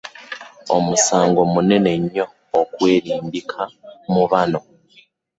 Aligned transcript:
Musango 0.85 1.41
munene 1.53 1.91
nnyo 2.01 2.25
okwerimbika 2.59 3.61
mu 4.11 4.23
banno. 4.31 4.59